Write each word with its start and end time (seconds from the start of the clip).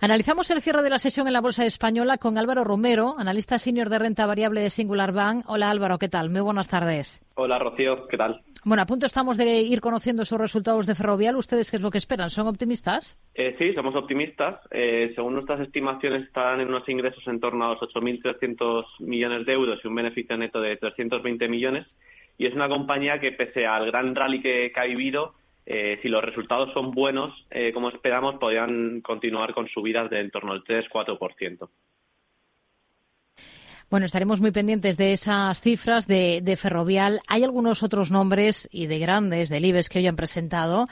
Analizamos 0.00 0.48
el 0.52 0.60
cierre 0.60 0.84
de 0.84 0.90
la 0.90 0.98
sesión 0.98 1.26
en 1.26 1.32
la 1.32 1.40
Bolsa 1.40 1.64
Española 1.64 2.18
con 2.18 2.38
Álvaro 2.38 2.62
Romero, 2.62 3.16
analista 3.18 3.58
senior 3.58 3.88
de 3.88 3.98
renta 3.98 4.26
variable 4.26 4.60
de 4.60 4.70
Singular 4.70 5.10
Bank. 5.10 5.42
Hola 5.48 5.70
Álvaro, 5.70 5.98
¿qué 5.98 6.08
tal? 6.08 6.30
Muy 6.30 6.40
buenas 6.40 6.68
tardes. 6.68 7.20
Hola 7.34 7.58
Rocío, 7.58 8.06
¿qué 8.06 8.16
tal? 8.16 8.40
Bueno, 8.64 8.84
a 8.84 8.86
punto 8.86 9.06
estamos 9.06 9.36
de 9.36 9.60
ir 9.60 9.80
conociendo 9.80 10.22
esos 10.22 10.38
resultados 10.38 10.86
de 10.86 10.94
Ferrovial. 10.94 11.34
¿Ustedes 11.34 11.68
qué 11.68 11.78
es 11.78 11.82
lo 11.82 11.90
que 11.90 11.98
esperan? 11.98 12.30
¿Son 12.30 12.46
optimistas? 12.46 13.18
Eh, 13.34 13.56
sí, 13.58 13.74
somos 13.74 13.96
optimistas. 13.96 14.60
Eh, 14.70 15.10
según 15.16 15.34
nuestras 15.34 15.58
estimaciones, 15.62 16.28
están 16.28 16.60
en 16.60 16.68
unos 16.68 16.88
ingresos 16.88 17.26
en 17.26 17.40
torno 17.40 17.64
a 17.64 17.70
los 17.70 17.80
8.300 17.80 18.84
millones 19.00 19.46
de 19.46 19.52
euros 19.52 19.80
y 19.82 19.88
un 19.88 19.96
beneficio 19.96 20.36
neto 20.36 20.60
de 20.60 20.76
320 20.76 21.48
millones. 21.48 21.88
Y 22.36 22.46
es 22.46 22.54
una 22.54 22.68
compañía 22.68 23.18
que, 23.18 23.32
pese 23.32 23.66
al 23.66 23.86
gran 23.86 24.14
rally 24.14 24.40
que 24.40 24.70
ha 24.76 24.84
vivido, 24.84 25.34
eh, 25.70 25.98
si 26.00 26.08
los 26.08 26.24
resultados 26.24 26.72
son 26.72 26.92
buenos, 26.92 27.46
eh, 27.50 27.74
como 27.74 27.90
esperamos, 27.90 28.36
podrían 28.36 29.02
continuar 29.02 29.52
con 29.52 29.68
subidas 29.68 30.08
de 30.08 30.20
en 30.20 30.30
torno 30.30 30.52
al 30.52 30.64
3-4%. 30.64 31.68
Bueno, 33.90 34.04
estaremos 34.04 34.42
muy 34.42 34.50
pendientes 34.50 34.98
de 34.98 35.12
esas 35.12 35.62
cifras 35.62 36.06
de, 36.06 36.58
Ferrovial. 36.58 37.22
Hay 37.26 37.42
algunos 37.42 37.82
otros 37.82 38.10
nombres 38.10 38.68
y 38.70 38.86
de 38.86 38.98
grandes 38.98 39.48
del 39.48 39.64
IBEX 39.64 39.88
que 39.88 40.00
hoy 40.00 40.06
han 40.06 40.14
presentado. 40.14 40.88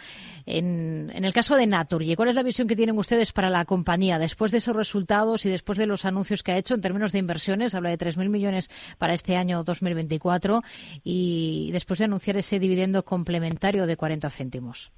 En, 0.47 1.11
el 1.13 1.33
caso 1.35 1.57
de 1.57 1.67
Naturgy, 1.67 2.17
¿cuál 2.17 2.31
es 2.31 2.37
la 2.37 2.43
visión 2.43 2.67
que 2.67 2.75
tienen 2.75 2.97
ustedes 2.97 3.33
para 3.33 3.51
la 3.51 3.67
compañía 3.67 4.19
después 4.19 4.51
de 4.51 4.59
esos 4.59 4.75
resultados 4.75 5.45
y 5.45 5.51
después 5.51 5.77
de 5.77 5.85
los 5.85 6.07
anuncios 6.07 6.43
que 6.43 6.53
ha 6.53 6.57
hecho 6.57 6.73
en 6.73 6.81
términos 6.81 7.13
de 7.13 7.19
inversiones? 7.19 7.75
Habla 7.75 7.91
de 7.91 7.99
3.000 7.99 8.31
millones 8.31 8.71
para 8.97 9.13
este 9.13 9.37
año 9.37 9.63
2024 9.63 10.63
y 11.05 11.69
después 11.73 11.99
de 11.99 12.07
anunciar 12.07 12.39
ese 12.39 12.59
dividendo 12.59 13.05
complementario 13.05 13.87
de 13.87 13.99
40 13.99 14.31
céntimos. 14.31 14.91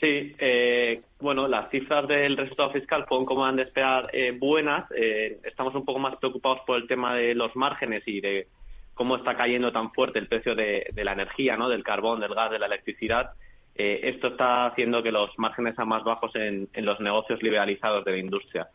Sí, 0.00 0.34
eh, 0.38 1.02
bueno, 1.20 1.46
las 1.46 1.70
cifras 1.70 2.08
del 2.08 2.34
resultado 2.34 2.70
fiscal 2.72 3.04
fueron, 3.06 3.26
como 3.26 3.44
han 3.44 3.56
de 3.56 3.64
esperar, 3.64 4.08
eh, 4.14 4.30
buenas. 4.30 4.90
Eh, 4.96 5.38
estamos 5.44 5.74
un 5.74 5.84
poco 5.84 5.98
más 5.98 6.16
preocupados 6.16 6.60
por 6.66 6.78
el 6.78 6.88
tema 6.88 7.14
de 7.14 7.34
los 7.34 7.54
márgenes 7.54 8.02
y 8.06 8.22
de 8.22 8.48
cómo 8.94 9.16
está 9.16 9.36
cayendo 9.36 9.72
tan 9.72 9.92
fuerte 9.92 10.18
el 10.18 10.26
precio 10.26 10.54
de, 10.54 10.90
la 10.96 11.12
energía, 11.12 11.58
¿no? 11.58 11.68
del 11.68 11.84
carbón, 11.84 12.20
del 12.20 12.34
gas, 12.34 12.50
de 12.50 12.58
la 12.58 12.66
electricidad. 12.66 13.32
esto 13.74 14.28
está 14.28 14.66
haciendo 14.66 15.02
que 15.02 15.12
los 15.12 15.38
márgenes 15.38 15.74
sean 15.74 15.88
más 15.88 16.02
bajos 16.02 16.34
en, 16.34 16.68
los 16.74 16.98
negocios 17.00 17.42
liberalizados 17.42 18.02
de 18.04 18.12
la 18.12 18.18
industria. 18.18 18.68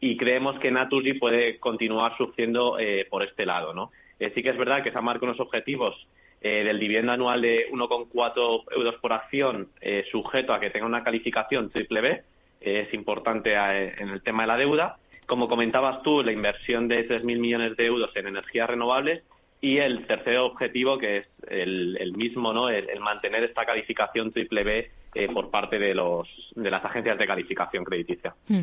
Y 0.00 0.16
creemos 0.16 0.60
que 0.60 0.70
Naturgy 0.70 1.14
puede 1.14 1.58
continuar 1.58 2.16
sufriendo 2.16 2.76
por 3.10 3.24
este 3.24 3.46
lado. 3.46 3.74
¿no? 3.74 3.90
sí 4.18 4.42
que 4.42 4.50
es 4.50 4.58
verdad 4.58 4.82
que 4.82 4.92
se 4.92 4.98
han 4.98 5.04
marcado 5.04 5.26
unos 5.26 5.40
objetivos 5.40 6.06
eh, 6.40 6.62
del 6.64 6.78
dividendo 6.78 7.12
anual 7.12 7.42
de 7.42 7.68
1,4 7.70 8.64
euros 8.76 8.94
por 8.96 9.12
acción, 9.12 9.70
eh, 9.80 10.04
sujeto 10.10 10.52
a 10.52 10.60
que 10.60 10.70
tenga 10.70 10.86
una 10.86 11.02
calificación 11.02 11.70
triple 11.70 12.00
B, 12.00 12.22
es 12.60 12.92
importante 12.94 13.54
eh, 13.54 13.94
en 13.98 14.08
el 14.10 14.22
tema 14.22 14.42
de 14.44 14.46
la 14.48 14.56
deuda. 14.56 14.98
Como 15.26 15.48
comentabas 15.48 16.02
tú, 16.02 16.22
la 16.22 16.32
inversión 16.32 16.88
de 16.88 17.08
3.000 17.08 17.38
millones 17.38 17.76
de 17.76 17.86
euros 17.86 18.10
en 18.14 18.28
energías 18.28 18.70
renovables 18.70 19.22
y 19.60 19.78
el 19.78 20.06
tercer 20.06 20.38
objetivo, 20.38 20.98
que 20.98 21.18
es 21.18 21.26
el, 21.48 22.12
mismo, 22.16 22.52
¿no? 22.52 22.68
El, 22.68 23.00
mantener 23.00 23.44
esta 23.44 23.64
calificación 23.64 24.32
triple 24.32 24.64
B 24.64 24.90
por 25.34 25.50
parte 25.50 25.78
de, 25.78 25.94
los, 25.94 26.28
de 26.54 26.70
las 26.70 26.84
agencias 26.84 27.18
de 27.18 27.26
calificación 27.26 27.84
crediticia. 27.84 28.34
Hmm. 28.46 28.62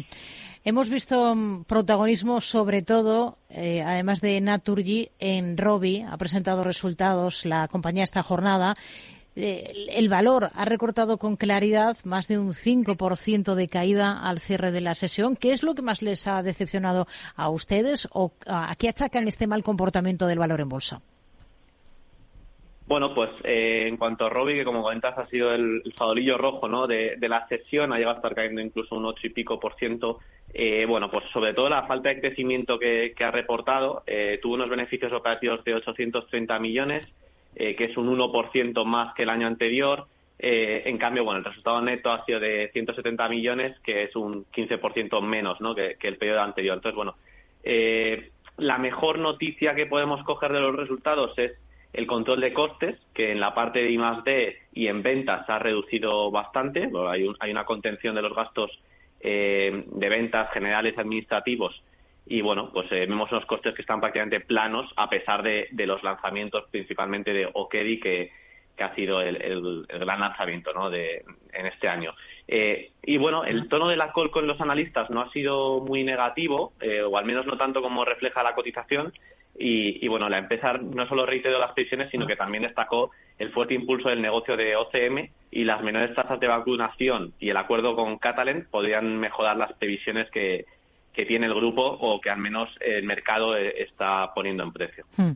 Hemos 0.64 0.90
visto 0.90 1.36
mm, 1.36 1.66
protagonismo 1.66 2.42
sobre 2.42 2.82
todo, 2.82 3.38
eh, 3.50 3.84
además 3.84 4.20
de 4.20 4.42
Naturgy, 4.42 5.10
en 5.20 5.58
Robi. 5.58 6.04
Ha 6.08 6.18
presentado 6.18 6.64
resultados 6.64 7.46
la 7.46 7.68
compañía 7.68 8.04
esta 8.04 8.24
jornada. 8.24 8.76
Eh, 9.36 9.88
el 9.90 10.08
valor 10.10 10.50
ha 10.54 10.66
recortado 10.66 11.18
con 11.18 11.36
claridad 11.36 11.98
más 12.06 12.28
de 12.28 12.38
un 12.38 12.52
5% 12.52 13.56
de 13.56 13.68
caída 13.68 14.22
al 14.22 14.40
cierre 14.40 14.72
de 14.72 14.82
la 14.82 14.94
sesión. 14.94 15.36
¿Qué 15.36 15.52
es 15.52 15.64
lo 15.64 15.76
que 15.76 15.82
más 15.82 16.02
les 16.02 16.28
ha 16.28 16.42
decepcionado 16.42 17.08
a 17.36 17.50
ustedes 17.50 18.08
o 18.14 18.34
a 18.48 18.76
qué 18.78 18.90
achacan 18.90 19.28
este 19.28 19.48
mal 19.48 19.64
comportamiento 19.64 20.26
del 20.28 20.40
valor 20.40 20.62
en 20.62 20.70
bolsa? 20.70 21.02
Bueno, 22.88 23.16
pues 23.16 23.32
eh, 23.44 23.86
en 23.88 23.98
cuanto 23.98 24.26
a 24.26 24.30
Robbie, 24.30 24.56
que 24.56 24.66
como 24.66 24.84
comentas 24.84 25.18
ha 25.18 25.28
sido 25.28 25.52
el, 25.54 25.82
el 25.84 26.38
rojo 26.38 26.68
¿no? 26.68 26.86
de, 26.86 27.18
la 27.20 27.48
sesión, 27.48 27.92
ha 27.92 27.98
llegado 27.98 28.16
a 28.16 28.18
estar 28.18 28.36
cayendo 28.36 28.62
incluso 28.62 28.96
un 28.96 29.06
8 29.06 29.28
y 29.28 29.30
pico 29.30 29.60
por 29.60 29.76
ciento. 29.76 30.20
Eh, 30.54 30.86
bueno, 30.88 31.10
pues 31.10 31.26
sobre 31.34 31.54
todo 31.54 31.68
la 31.68 31.88
falta 31.88 32.10
de 32.10 32.22
crecimiento 32.22 32.78
que, 32.78 33.14
ha 33.20 33.32
reportado, 33.32 34.04
eh, 34.06 34.40
tuvo 34.42 34.54
unos 34.54 34.70
beneficios 34.70 35.12
operativos 35.12 35.64
de 35.64 35.74
830 35.74 36.60
millones, 36.60 37.08
que 37.56 37.86
es 37.86 37.98
un 37.98 38.16
1% 38.16 38.86
más 38.86 39.14
que 39.14 39.24
el 39.24 39.30
año 39.30 39.48
anterior. 39.48 40.08
en 40.38 40.98
cambio, 40.98 41.24
bueno, 41.24 41.40
el 41.40 41.46
resultado 41.46 41.82
neto 41.82 42.12
ha 42.12 42.26
sido 42.26 42.40
de 42.40 42.70
170 42.74 43.30
millones, 43.30 43.80
que 43.80 44.04
es 44.04 44.16
un 44.16 44.46
15% 44.52 45.22
menos 45.22 45.62
¿no? 45.62 45.74
que, 45.74 45.98
el 46.02 46.18
periodo 46.18 46.42
anterior. 46.42 46.76
Entonces, 46.76 46.96
bueno, 46.96 47.16
la 48.58 48.78
mejor 48.78 49.20
noticia 49.20 49.76
que 49.76 49.86
podemos 49.86 50.24
coger 50.24 50.52
de 50.52 50.60
los 50.60 50.76
resultados 50.76 51.38
es 51.38 51.54
el 51.96 52.08
control 52.08 52.42
de 52.42 52.54
costes, 52.54 52.98
que 53.14 53.32
en 53.32 53.40
la 53.40 53.54
parte 53.54 53.82
de 53.82 53.90
I+D 53.90 54.58
y 54.74 54.88
en 54.88 55.02
ventas 55.02 55.50
ha 55.50 55.60
reducido 55.60 56.30
bastante. 56.30 56.90
hay, 57.08 57.28
hay, 57.40 57.52
una 57.52 57.64
contención 57.64 58.16
de 58.16 58.22
los 58.22 58.36
gastos 58.36 58.70
eh, 59.22 59.86
de 59.88 60.10
ventas 60.10 60.52
generales 60.52 60.98
administrativos 60.98 61.82
y 62.26 62.42
bueno, 62.42 62.72
pues 62.74 62.92
eh, 62.92 63.06
vemos 63.08 63.32
unos 63.32 63.46
costes 63.46 63.74
que 63.74 63.82
están 63.82 64.00
prácticamente 64.00 64.40
planos 64.40 64.92
a 64.96 65.10
pesar 65.10 65.44
de, 65.44 65.70
los 65.72 66.04
lanzamientos 66.04 66.66
principalmente 66.72 67.34
de 67.34 67.50
Okedi 67.54 68.00
que, 68.00 68.32
que 68.76 68.84
ha 68.84 68.96
sido 68.96 69.22
el, 69.22 69.86
gran 69.88 70.20
lanzamiento 70.20 70.74
¿no? 70.74 70.90
de, 70.90 71.24
en 71.54 71.66
este 71.68 71.88
año. 71.88 72.16
Eh, 72.48 72.92
y 73.04 73.18
bueno, 73.18 73.46
el 73.46 73.70
tono 73.70 73.88
de 73.88 73.98
la 73.98 74.12
call 74.12 74.32
con 74.32 74.48
los 74.48 74.60
analistas 74.60 75.10
no 75.10 75.22
ha 75.22 75.32
sido 75.32 75.82
muy 75.82 76.04
negativo, 76.04 76.74
o 77.08 77.18
al 77.18 77.26
menos 77.26 77.46
no 77.46 77.58
tanto 77.58 77.82
como 77.82 78.06
refleja 78.06 78.44
la 78.44 78.56
cotización, 78.56 79.14
y, 79.58 80.06
bueno, 80.10 80.28
la 80.28 80.38
empresa 80.38 80.74
no 80.74 81.08
solo 81.08 81.26
reiteró 81.26 81.60
las 81.60 81.72
previsiones, 81.72 82.10
sino 82.12 82.28
que 82.28 82.36
también 82.36 82.64
destacó 82.64 83.12
el 83.40 83.52
fuerte 83.52 83.74
impulso 83.74 84.10
del 84.10 84.22
negocio 84.22 84.58
de 84.58 84.76
OCM 84.76 85.30
y 85.50 85.64
las 85.64 85.82
menores 85.82 86.14
tasas 86.14 86.42
de 86.42 86.48
vacunación 86.48 87.34
y 87.40 87.50
el 87.50 87.58
acuerdo 87.58 87.96
con 87.96 88.18
Catalan 88.18 88.68
podrían 88.70 89.18
mejorar 89.18 89.56
las 89.56 89.72
previsiones 89.74 90.30
que, 90.30 90.66
que 91.16 91.26
tiene 91.26 91.48
el 91.48 91.56
grupo 91.56 91.82
o 91.82 92.20
que 92.20 92.30
al 92.30 92.38
menos 92.38 92.70
el 92.82 93.04
mercado 93.04 93.56
eh, 93.56 93.74
está 93.78 94.34
poniendo 94.34 94.64
en 94.64 94.72
precio. 94.72 95.06
Hmm. 95.18 95.32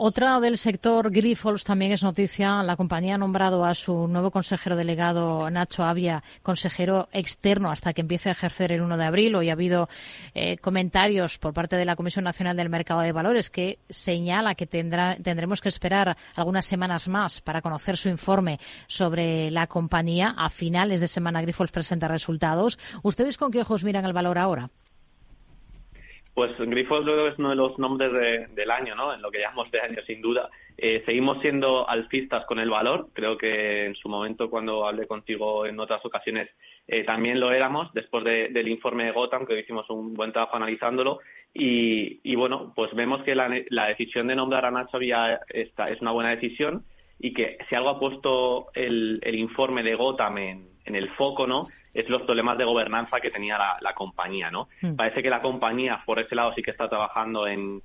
Otra 0.00 0.38
del 0.38 0.58
sector 0.58 1.10
Grifols 1.10 1.64
también 1.64 1.90
es 1.90 2.04
noticia. 2.04 2.62
La 2.62 2.76
compañía 2.76 3.16
ha 3.16 3.18
nombrado 3.18 3.64
a 3.64 3.74
su 3.74 4.06
nuevo 4.06 4.30
consejero 4.30 4.76
delegado, 4.76 5.50
Nacho 5.50 5.82
Avia, 5.82 6.22
consejero 6.40 7.08
externo 7.10 7.68
hasta 7.68 7.92
que 7.92 8.02
empiece 8.02 8.28
a 8.28 8.32
ejercer 8.32 8.70
el 8.70 8.82
1 8.82 8.96
de 8.96 9.04
abril. 9.04 9.34
Hoy 9.34 9.50
ha 9.50 9.54
habido 9.54 9.88
eh, 10.34 10.56
comentarios 10.58 11.38
por 11.38 11.52
parte 11.52 11.74
de 11.74 11.84
la 11.84 11.96
Comisión 11.96 12.24
Nacional 12.24 12.56
del 12.56 12.68
Mercado 12.68 13.00
de 13.00 13.10
Valores 13.10 13.50
que 13.50 13.80
señala 13.88 14.54
que 14.54 14.68
tendrá, 14.68 15.16
tendremos 15.16 15.60
que 15.60 15.68
esperar 15.68 16.16
algunas 16.36 16.64
semanas 16.64 17.08
más 17.08 17.40
para 17.40 17.60
conocer 17.60 17.96
su 17.96 18.08
informe 18.08 18.60
sobre 18.86 19.50
la 19.50 19.66
compañía. 19.66 20.32
A 20.38 20.48
finales 20.48 21.00
de 21.00 21.08
semana 21.08 21.42
Grifols 21.42 21.72
presenta 21.72 22.06
resultados. 22.06 22.78
¿Ustedes 23.02 23.36
con 23.36 23.50
qué 23.50 23.62
ojos 23.62 23.82
miran 23.82 24.04
el 24.04 24.12
valor 24.12 24.38
ahora? 24.38 24.70
Pues 26.38 26.56
Grifos 26.56 27.04
yo 27.04 27.14
creo 27.14 27.24
que 27.24 27.32
es 27.32 27.38
uno 27.40 27.50
de 27.50 27.56
los 27.56 27.76
nombres 27.80 28.12
del 28.54 28.70
año, 28.70 28.94
¿no? 28.94 29.12
En 29.12 29.20
lo 29.20 29.28
que 29.28 29.40
llamamos 29.40 29.72
de 29.72 29.80
año, 29.80 30.00
sin 30.06 30.22
duda. 30.22 30.48
Eh, 30.76 31.02
seguimos 31.04 31.42
siendo 31.42 31.88
alcistas 31.90 32.46
con 32.46 32.60
el 32.60 32.70
valor. 32.70 33.08
Creo 33.12 33.36
que 33.36 33.86
en 33.86 33.96
su 33.96 34.08
momento, 34.08 34.48
cuando 34.48 34.86
hablé 34.86 35.08
contigo 35.08 35.66
en 35.66 35.80
otras 35.80 36.00
ocasiones, 36.06 36.48
eh, 36.86 37.02
también 37.02 37.40
lo 37.40 37.50
éramos, 37.50 37.92
después 37.92 38.22
del 38.22 38.68
informe 38.68 39.06
de 39.06 39.10
Gotham, 39.10 39.46
que 39.46 39.58
hicimos 39.58 39.90
un 39.90 40.14
buen 40.14 40.30
trabajo 40.30 40.54
analizándolo. 40.54 41.18
Y, 41.52 42.36
bueno, 42.36 42.72
pues 42.76 42.94
vemos 42.94 43.24
que 43.24 43.34
la, 43.34 43.86
decisión 43.88 44.28
de 44.28 44.36
nombrar 44.36 44.64
a 44.64 44.70
Nacho 44.70 45.00
Vía 45.00 45.40
esta, 45.48 45.90
es 45.90 46.00
una 46.00 46.12
buena 46.12 46.30
decisión 46.30 46.84
y 47.18 47.34
que 47.34 47.58
si 47.68 47.74
algo 47.74 47.88
ha 47.88 47.98
puesto 47.98 48.68
el, 48.74 49.20
informe 49.32 49.82
de 49.82 49.96
Gotham 49.96 50.38
en, 50.38 50.68
en 50.88 50.96
el 50.96 51.10
foco, 51.10 51.46
¿no? 51.46 51.68
es 51.94 52.08
los 52.08 52.22
problemas 52.22 52.56
de 52.58 52.64
gobernanza 52.64 53.20
que 53.20 53.30
tenía 53.30 53.58
la, 53.80 53.92
compañía, 53.94 54.50
¿no? 54.50 54.68
Hmm. 54.80 54.94
Parece 54.94 55.22
que 55.22 55.30
la 55.30 55.42
compañía, 55.42 56.02
por 56.06 56.20
ese 56.20 56.34
lado, 56.34 56.52
sí 56.54 56.62
que 56.62 56.70
está 56.70 56.88
trabajando 56.88 57.46
en, 57.46 57.82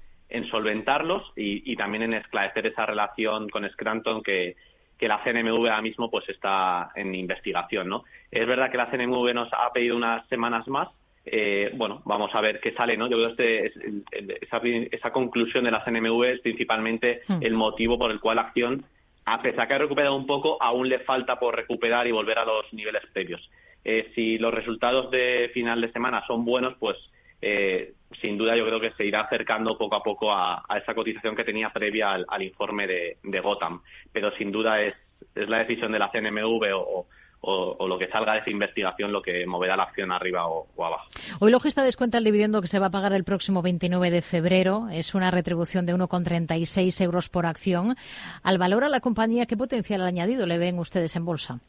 solventarlos 0.50 1.32
y, 1.36 1.76
también 1.76 2.04
en 2.04 2.14
esclarecer 2.16 2.66
esa 2.66 2.86
relación 2.86 3.50
con 3.50 3.70
Scranton 3.70 4.24
que, 4.24 4.56
la 5.00 5.22
CNMV 5.22 5.68
ahora 5.68 5.82
mismo 5.82 6.10
pues 6.10 6.30
está 6.30 6.92
en 6.96 7.14
investigación, 7.14 7.90
¿no? 7.90 8.06
Es 8.32 8.48
verdad 8.48 8.72
que 8.72 8.78
la 8.78 8.90
CNMV 8.90 9.34
nos 9.34 9.52
ha 9.52 9.70
pedido 9.74 9.98
unas 9.98 10.26
semanas 10.30 10.66
más, 10.70 10.88
eh, 11.26 11.72
bueno, 11.76 12.02
vamos 12.06 12.34
a 12.34 12.40
ver 12.40 12.62
qué 12.62 12.72
sale, 12.72 12.96
¿no? 12.96 13.10
Yo 13.10 13.22
creo 13.22 13.36
que 13.36 13.66
este, 13.66 14.96
esa, 14.96 15.12
conclusión 15.12 15.66
de 15.66 15.72
la 15.72 15.84
CNMV 15.84 16.24
es 16.24 16.40
principalmente 16.40 17.22
hmm. 17.28 17.40
el 17.42 17.54
motivo 17.54 18.00
por 18.00 18.12
el 18.12 18.22
cual 18.22 18.38
la 18.38 18.44
acción, 18.44 18.86
a 19.26 19.42
pesar 19.42 19.68
que 19.68 19.74
ha 19.74 19.78
recuperado 19.78 20.16
un 20.16 20.26
poco, 20.26 20.62
aún 20.62 20.90
le 20.90 21.00
falta 21.00 21.40
por 21.40 21.56
recuperar 21.56 22.08
y 22.08 22.12
volver 22.12 22.40
a 22.40 22.46
los 22.46 22.72
niveles 22.74 23.04
previos. 23.14 23.50
Eh, 23.86 24.12
si 24.16 24.38
los 24.38 24.54
resultados 24.54 25.12
de 25.12 25.52
final 25.54 25.82
de 25.82 25.92
semana 25.92 26.26
son 26.28 26.46
buenos, 26.46 26.76
pues 26.80 26.98
eh, 27.42 27.94
sin 28.22 28.38
duda 28.38 28.56
yo 28.56 28.66
creo 28.66 28.80
que 28.80 28.92
se 28.92 29.06
irá 29.06 29.22
acercando 29.22 29.78
poco 29.78 29.96
a 29.96 30.04
poco 30.04 30.32
a, 30.32 30.64
esa 30.82 30.94
cotización 30.94 31.36
que 31.36 31.44
tenía 31.44 31.72
previa 31.72 32.12
al, 32.12 32.42
informe 32.42 32.88
de, 32.88 33.40
Gotham. 33.42 33.82
Pero 34.12 34.32
sin 34.38 34.52
duda 34.52 34.82
es, 34.82 34.96
es 35.36 35.50
la 35.50 35.60
decisión 35.60 35.92
de 35.92 36.00
la 36.00 36.12
CNMV 36.12 36.74
o, 36.74 36.80
o, 36.80 37.08
lo 37.44 37.98
que 38.00 38.08
salga 38.08 38.34
de 38.34 38.40
esa 38.40 38.50
investigación 38.50 39.12
lo 39.12 39.22
que 39.22 39.46
moverá 39.46 39.76
la 39.76 39.84
acción 39.84 40.12
arriba 40.12 40.48
o, 40.48 40.68
abajo. 40.84 41.08
Hoy 41.40 41.52
Logista 41.52 41.84
descuenta 41.84 42.18
el 42.18 42.24
dividendo 42.24 42.62
que 42.62 42.68
se 42.68 42.80
va 42.80 42.88
a 42.88 42.92
pagar 42.92 43.14
el 43.14 43.24
próximo 43.24 43.62
29 43.62 44.12
de 44.12 44.22
febrero. 44.22 44.88
Es 44.92 45.14
una 45.14 45.30
retribución 45.32 45.86
de 45.86 45.94
1,36 45.94 47.04
euros 47.04 47.30
por 47.30 47.46
acción. 47.46 47.96
Al 48.44 48.58
valor 48.58 48.84
a 48.84 48.90
la 48.90 49.02
compañía, 49.02 49.46
¿qué 49.46 49.58
potencial 49.58 50.02
añadido 50.02 50.46
le 50.46 50.58
ven 50.58 50.80
ustedes 50.80 51.16
en 51.16 51.26
bolsa? 51.26 51.60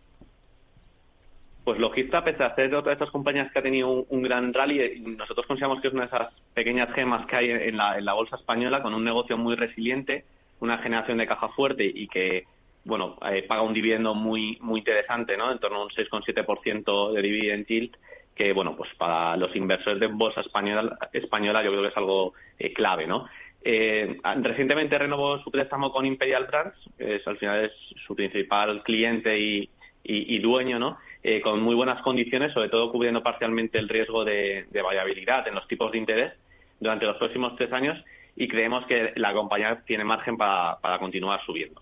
Pues 1.65 1.79
Logista, 1.79 2.23
pese 2.23 2.44
a 2.44 2.55
ser 2.55 2.75
otra 2.75 2.91
de 2.91 2.94
estas 2.94 3.11
compañías 3.11 3.50
que 3.50 3.59
ha 3.59 3.62
tenido 3.62 4.05
un, 4.09 4.23
gran 4.23 4.53
rally, 4.53 4.81
eh, 4.81 5.00
nosotros 5.00 5.47
consideramos 5.47 5.81
que 5.81 5.88
es 5.88 5.94
una 5.94 6.03
de 6.03 6.09
esas 6.09 6.29
pequeñas 6.53 6.93
gemas 6.94 7.26
que 7.26 7.37
hay 7.37 7.50
en 7.50 7.79
la, 7.79 7.97
en 7.97 8.05
la 8.05 8.12
bolsa 8.12 8.37
española 8.37 8.82
con 8.82 8.93
un 8.93 9.03
negocio 9.03 9.38
muy 9.38 9.56
resiliente, 9.56 10.25
una 10.61 10.76
generación 10.79 11.17
de 11.17 11.26
caja 11.26 11.49
fuerte 11.49 11.85
y 11.85 12.06
que 12.06 12.44
bueno, 12.85 13.17
eh, 13.31 13.43
paga 13.43 13.63
un 13.63 13.73
dividendo 13.73 14.15
muy 14.15 14.59
muy 14.61 14.81
interesante, 14.81 15.37
¿no? 15.37 15.51
En 15.51 15.59
torno 15.59 15.79
a 15.79 15.85
un 15.85 15.91
6,7% 15.91 17.13
de 17.13 17.23
dividend 17.23 17.67
yield, 17.67 17.97
que, 18.35 18.53
bueno, 18.53 18.77
pues 18.77 18.91
para 18.97 19.37
los 19.37 19.55
inversores 19.57 20.01
de 20.01 20.07
bolsa 20.09 20.41
española, 20.41 20.99
española 21.13 21.63
yo 21.63 21.71
creo 21.71 21.83
que 21.83 21.89
es 21.89 21.97
algo 21.97 22.35
eh, 22.59 22.73
clave, 22.73 23.07
¿no? 23.07 23.27
Eh, 23.63 24.19
recientemente 24.43 24.99
renovó 24.99 25.39
su 25.39 25.51
préstamo 25.51 25.91
con 25.91 26.05
Imperial 26.05 26.47
Brands, 26.47 26.77
que 26.99 27.17
es, 27.17 27.27
al 27.27 27.39
final 27.39 27.65
es 27.65 27.73
su 28.07 28.15
principal 28.15 28.83
cliente 28.83 29.39
y, 29.39 29.71
y, 30.03 30.39
dueño, 30.39 30.79
¿no? 30.79 30.99
con 31.43 31.63
muy 31.63 31.75
buenas 31.75 32.03
condiciones, 32.03 32.53
sobre 32.53 32.69
todo 32.69 32.93
cubriendo 32.93 33.23
parcialmente 33.23 33.79
el 33.79 33.89
riesgo 33.89 34.23
de, 34.23 34.67
de 34.71 34.83
variabilidad 34.83 35.49
en 35.49 35.55
los 35.55 35.67
tipos 35.67 35.91
de 35.91 35.97
interés 35.97 36.35
durante 36.79 37.07
los 37.07 37.17
próximos 37.17 37.57
tres 37.57 37.73
años 37.73 37.99
y 38.37 38.49
creemos 38.49 38.85
que 38.87 39.15
la 39.17 39.33
compañía 39.33 39.83
tiene 39.87 40.05
margen 40.05 40.37
para, 40.37 40.79
para 40.81 40.99
continuar 40.99 41.41
subiendo. 41.47 41.81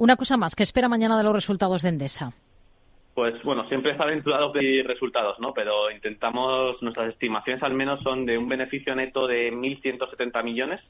Una 0.00 0.16
cosa 0.16 0.38
más, 0.38 0.56
¿qué 0.56 0.62
espera 0.62 0.88
mañana 0.88 1.18
de 1.18 1.24
los 1.24 1.34
resultados 1.34 1.82
de 1.82 1.90
Endesa? 1.90 2.32
Pues 3.12 3.34
bueno, 3.42 3.68
siempre 3.68 3.92
está 3.92 4.04
aventurado 4.04 4.50
pedir 4.50 4.86
resultados, 4.86 5.38
¿no? 5.40 5.52
Pero 5.52 5.90
intentamos, 5.90 6.80
nuestras 6.80 7.10
estimaciones 7.10 7.62
al 7.62 7.74
menos 7.74 8.02
son 8.02 8.24
de 8.24 8.38
un 8.38 8.48
beneficio 8.48 8.94
neto 8.94 9.26
de 9.26 9.52
1.170 9.52 10.42
millones, 10.42 10.80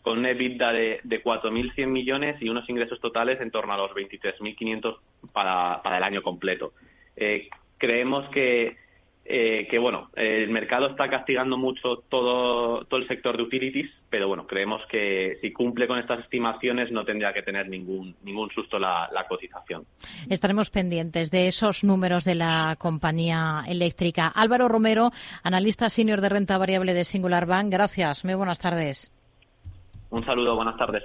con 0.00 0.20
una 0.20 0.30
EBITDA 0.30 0.72
de, 0.74 1.00
de 1.02 1.24
4.100 1.24 1.88
millones 1.88 2.40
y 2.40 2.50
unos 2.50 2.70
ingresos 2.70 3.00
totales 3.00 3.40
en 3.40 3.50
torno 3.50 3.72
a 3.72 3.78
los 3.78 3.90
23.500 3.90 4.96
para, 5.32 5.82
para 5.82 5.96
el 5.98 6.04
año 6.04 6.22
completo. 6.22 6.72
Eh, 7.16 7.48
creemos 7.78 8.28
que 8.28 8.76
eh, 9.24 9.68
que 9.70 9.78
bueno, 9.78 10.10
el 10.16 10.50
mercado 10.50 10.88
está 10.88 11.08
castigando 11.08 11.56
mucho 11.56 11.98
todo, 12.08 12.84
todo 12.84 13.00
el 13.00 13.06
sector 13.06 13.36
de 13.36 13.44
utilities, 13.44 13.90
pero 14.10 14.28
bueno, 14.28 14.46
creemos 14.46 14.82
que 14.90 15.38
si 15.40 15.52
cumple 15.52 15.86
con 15.86 15.98
estas 15.98 16.20
estimaciones 16.20 16.90
no 16.90 17.04
tendría 17.04 17.32
que 17.32 17.42
tener 17.42 17.68
ningún, 17.68 18.16
ningún 18.22 18.50
susto 18.50 18.78
la, 18.78 19.08
la 19.12 19.26
cotización. 19.28 19.86
Estaremos 20.28 20.70
pendientes 20.70 21.30
de 21.30 21.46
esos 21.46 21.84
números 21.84 22.24
de 22.24 22.34
la 22.34 22.76
compañía 22.78 23.62
eléctrica. 23.68 24.28
Álvaro 24.28 24.68
Romero, 24.68 25.10
analista 25.42 25.88
senior 25.88 26.20
de 26.20 26.28
renta 26.28 26.58
variable 26.58 26.92
de 26.92 27.04
Singular 27.04 27.46
Bank. 27.46 27.70
Gracias. 27.70 28.24
Muy 28.24 28.34
buenas 28.34 28.58
tardes. 28.58 29.12
Un 30.10 30.22
saludo, 30.26 30.56
buenas 30.56 30.76
tardes. 30.76 31.00